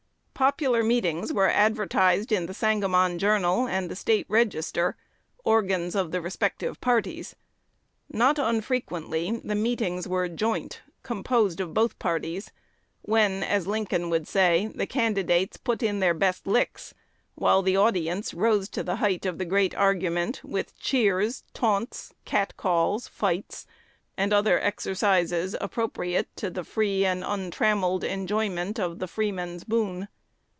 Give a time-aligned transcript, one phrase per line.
[0.33, 4.97] Popular meetings were advertised in "The Sangamon Journal" and "The State Register,"
[5.43, 7.35] organs of the respective parties.
[8.09, 12.51] Not unfrequently the meetings were joint, composed of both parties,
[13.03, 16.95] when, as Lincoln would say, the candidates "put in their best licks,"
[17.35, 22.57] while the audience "rose to the height of the great argument" with cheers, taunts, cat
[22.57, 23.67] calls, fights,
[24.17, 30.07] and other exercises appropriate to the free and untrammelled enjoyment of the freeman's boon.